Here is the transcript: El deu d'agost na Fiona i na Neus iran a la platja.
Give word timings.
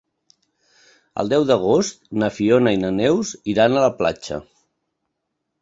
El 1.23 1.29
deu 1.33 1.45
d'agost 1.49 2.01
na 2.23 2.31
Fiona 2.37 2.75
i 2.79 2.81
na 2.85 2.93
Neus 2.97 3.37
iran 3.55 3.77
a 3.77 3.85
la 3.87 3.95
platja. 4.03 4.45